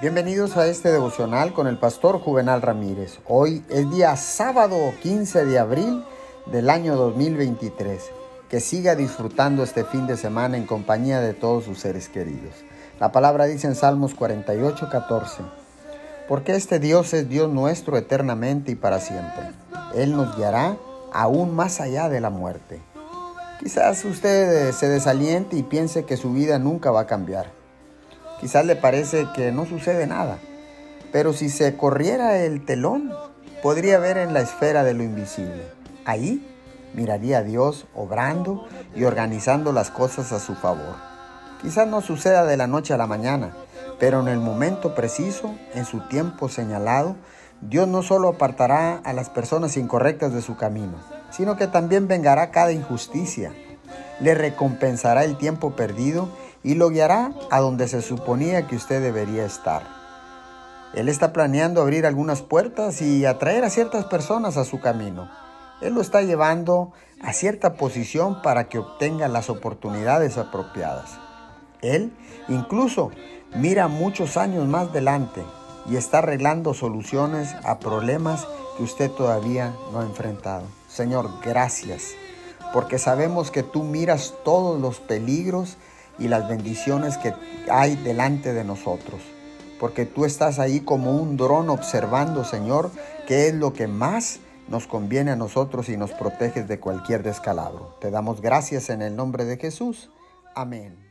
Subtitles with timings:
[0.00, 3.18] Bienvenidos a este devocional con el pastor Juvenal Ramírez.
[3.28, 6.02] Hoy es día sábado 15 de abril
[6.46, 8.10] del año 2023.
[8.48, 12.54] Que siga disfrutando este fin de semana en compañía de todos sus seres queridos.
[12.98, 15.42] La palabra dice en Salmos 48, 14.
[16.26, 19.50] Porque este Dios es Dios nuestro eternamente y para siempre.
[19.94, 20.78] Él nos guiará
[21.12, 22.80] aún más allá de la muerte.
[23.60, 27.59] Quizás usted se desaliente y piense que su vida nunca va a cambiar
[28.40, 30.38] Quizás le parece que no sucede nada,
[31.12, 33.12] pero si se corriera el telón,
[33.62, 35.64] podría ver en la esfera de lo invisible.
[36.04, 36.46] Ahí
[36.94, 40.96] miraría a Dios obrando y organizando las cosas a su favor.
[41.60, 43.54] Quizás no suceda de la noche a la mañana,
[43.98, 47.16] pero en el momento preciso, en su tiempo señalado,
[47.60, 50.94] Dios no solo apartará a las personas incorrectas de su camino,
[51.30, 53.52] sino que también vengará cada injusticia,
[54.20, 56.30] le recompensará el tiempo perdido
[56.62, 59.82] y lo guiará a donde se suponía que usted debería estar.
[60.94, 65.30] Él está planeando abrir algunas puertas y atraer a ciertas personas a su camino.
[65.80, 71.18] Él lo está llevando a cierta posición para que obtenga las oportunidades apropiadas.
[71.80, 72.12] Él
[72.48, 73.10] incluso
[73.54, 75.42] mira muchos años más delante
[75.88, 80.64] y está arreglando soluciones a problemas que usted todavía no ha enfrentado.
[80.88, 82.12] Señor, gracias,
[82.72, 85.76] porque sabemos que tú miras todos los peligros
[86.20, 87.34] y las bendiciones que
[87.70, 89.20] hay delante de nosotros.
[89.80, 92.90] Porque tú estás ahí como un dron observando, Señor,
[93.26, 97.96] qué es lo que más nos conviene a nosotros y nos proteges de cualquier descalabro.
[98.00, 100.10] Te damos gracias en el nombre de Jesús.
[100.54, 101.10] Amén.